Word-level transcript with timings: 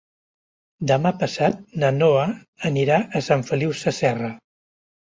Demà 0.91 1.11
passat 1.25 1.61
na 1.85 1.93
Noa 1.99 2.25
anirà 2.73 3.01
a 3.07 3.25
Sant 3.31 3.49
Feliu 3.53 3.81
Sasserra. 3.85 4.37